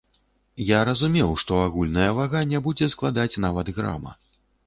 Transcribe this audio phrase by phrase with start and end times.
[0.67, 4.11] Я разумеў, што агульная вага не будзе складаць нават грама.